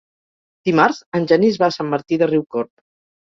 Dimarts 0.69 1.01
en 1.19 1.27
Genís 1.31 1.59
va 1.63 1.69
a 1.69 1.75
Sant 1.77 1.91
Martí 1.93 2.19
de 2.23 2.31
Riucorb. 2.31 2.73